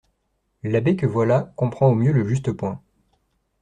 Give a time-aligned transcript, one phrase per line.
[0.63, 2.81] L'abbé que voilà comprend au mieux le juste point.